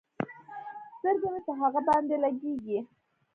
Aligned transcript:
سترګې 0.97 1.27
مې 1.33 1.39
په 1.47 1.51
هغه 1.59 1.79
باندې 1.87 2.15
لګېږي. 2.23 2.79